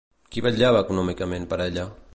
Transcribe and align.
Qui 0.35 0.41
vetllava 0.45 0.81
econòmicament 0.87 1.47
per 1.53 1.65
ella? 1.69 1.87